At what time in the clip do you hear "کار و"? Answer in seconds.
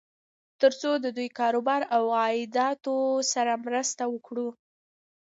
1.39-1.61